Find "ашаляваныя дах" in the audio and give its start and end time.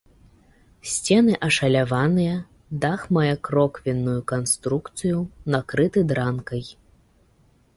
1.47-3.01